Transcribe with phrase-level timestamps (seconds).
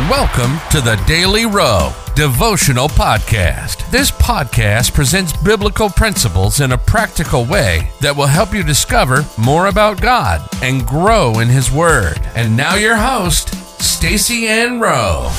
[0.00, 3.90] Welcome to the Daily Rowe Devotional Podcast.
[3.90, 9.68] This podcast presents biblical principles in a practical way that will help you discover more
[9.68, 12.20] about God and grow in His Word.
[12.34, 15.32] And now, your host, Stacy Ann Rowe.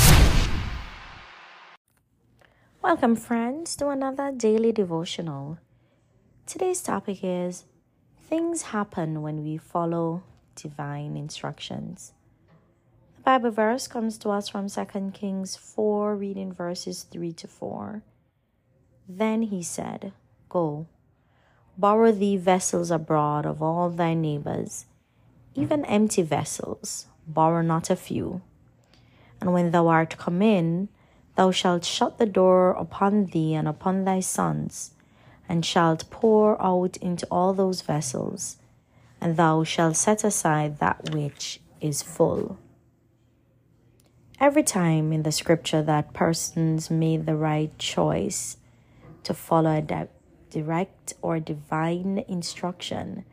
[2.81, 5.59] Welcome, friends, to another daily devotional.
[6.47, 7.65] Today's topic is
[8.27, 10.23] Things Happen When We Follow
[10.55, 12.13] Divine Instructions.
[13.27, 18.01] Bible verse comes to us from 2 Kings 4, reading verses 3 to 4.
[19.09, 20.13] Then he said,
[20.47, 20.87] Go,
[21.77, 24.85] borrow thee vessels abroad of all thy neighbors,
[25.55, 28.43] even empty vessels, borrow not a few.
[29.41, 30.87] And when thou art come in,
[31.35, 34.91] thou shalt shut the door upon thee and upon thy sons,
[35.49, 38.55] and shalt pour out into all those vessels,
[39.19, 42.57] and thou shalt set aside that which is full.
[44.39, 48.57] Every time in the scripture that persons made the right choice
[49.23, 50.09] to follow a di-
[50.51, 53.25] direct or divine instruction,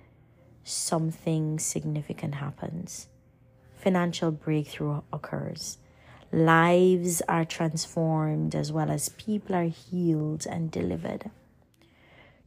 [0.64, 3.08] something significant happens.
[3.77, 5.77] Financial breakthrough occurs.
[6.32, 11.30] Lives are transformed as well as people are healed and delivered.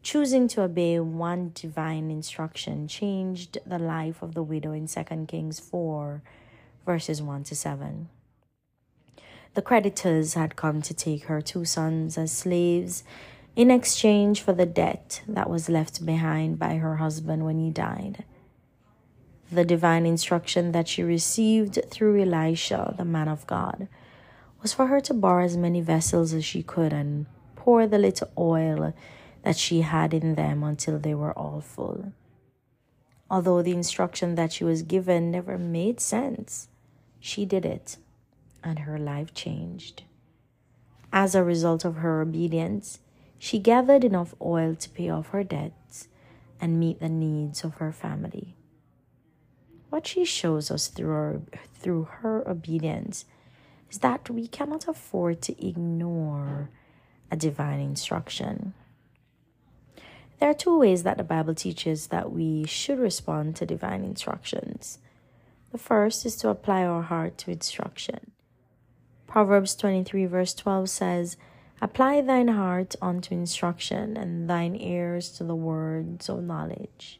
[0.01, 5.59] Choosing to obey one divine instruction changed the life of the widow in 2 Kings
[5.59, 6.23] 4,
[6.87, 8.09] verses 1 to 7.
[9.57, 13.03] The creditors had come to take her two sons as slaves
[13.55, 18.23] in exchange for the debt that was left behind by her husband when he died.
[19.51, 23.87] The divine instruction that she received through Elisha, the man of God,
[24.61, 28.29] was for her to borrow as many vessels as she could and pour the little
[28.37, 28.93] oil
[29.41, 32.13] that she had in them until they were all full.
[33.27, 36.67] Although the instruction that she was given never made sense,
[37.19, 37.97] she did it
[38.67, 40.03] and her life changed.
[41.11, 42.99] As a result of her obedience,
[43.39, 46.07] she gathered enough oil to pay off her debts
[46.59, 48.55] and meet the needs of her family.
[49.89, 51.41] What she shows us through her,
[51.75, 53.25] through her obedience
[53.89, 56.69] is that we cannot afford to ignore
[57.31, 58.73] a divine instruction.
[60.39, 64.99] There are two ways that the Bible teaches that we should respond to divine instructions.
[65.71, 68.31] The first is to apply our heart to instruction.
[69.27, 71.37] Proverbs 23, verse 12 says,
[71.81, 77.19] Apply thine heart unto instruction, and thine ears to the words of knowledge.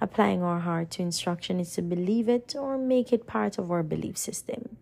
[0.00, 3.82] Applying our heart to instruction is to believe it or make it part of our
[3.82, 4.76] belief system.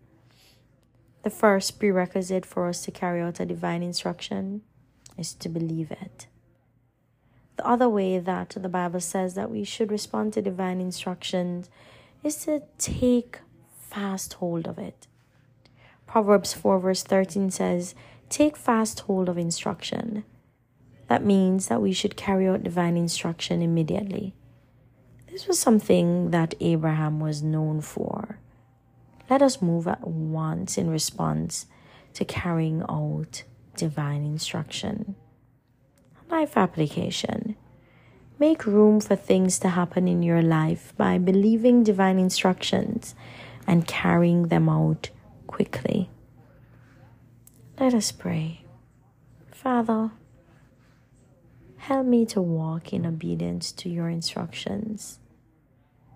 [1.23, 4.61] The first prerequisite for us to carry out a divine instruction
[5.17, 6.27] is to believe it.
[7.57, 11.69] The other way that the Bible says that we should respond to divine instructions
[12.23, 13.39] is to take
[13.79, 15.07] fast hold of it.
[16.07, 17.95] Proverbs 4, verse 13 says,
[18.29, 20.23] Take fast hold of instruction.
[21.07, 24.33] That means that we should carry out divine instruction immediately.
[25.31, 28.39] This was something that Abraham was known for.
[29.29, 31.65] Let us move at once in response
[32.13, 33.43] to carrying out
[33.75, 35.15] divine instruction.
[36.29, 37.55] Life application.
[38.39, 43.15] Make room for things to happen in your life by believing divine instructions
[43.67, 45.09] and carrying them out
[45.47, 46.09] quickly.
[47.79, 48.61] Let us pray.
[49.51, 50.11] Father,
[51.77, 55.19] help me to walk in obedience to your instructions.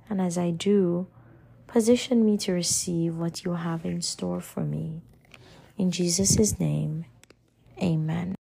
[0.09, 1.07] And as I do,
[1.67, 5.01] position me to receive what you have in store for me.
[5.77, 7.05] In Jesus' name,
[7.81, 8.38] amen.